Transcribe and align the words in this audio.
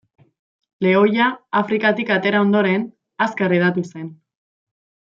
Lehoia, 0.85 1.27
Afrikatik 1.61 2.13
atera 2.17 2.43
ondoren, 2.49 2.89
azkar 3.29 3.57
hedatu 3.59 3.89
zen. 3.95 4.13